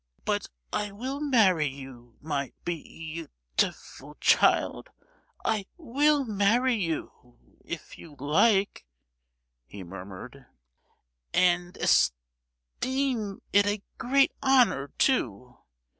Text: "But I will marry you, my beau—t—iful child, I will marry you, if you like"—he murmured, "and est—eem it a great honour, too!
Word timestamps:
"But 0.25 0.47
I 0.73 0.91
will 0.91 1.19
marry 1.19 1.67
you, 1.67 2.17
my 2.21 2.53
beau—t—iful 2.65 4.15
child, 4.19 4.89
I 5.45 5.67
will 5.77 6.25
marry 6.25 6.73
you, 6.73 7.37
if 7.63 7.99
you 7.99 8.15
like"—he 8.17 9.83
murmured, 9.83 10.47
"and 11.35 11.77
est—eem 11.77 13.41
it 13.53 13.67
a 13.67 13.83
great 13.99 14.31
honour, 14.41 14.87
too! 14.97 15.59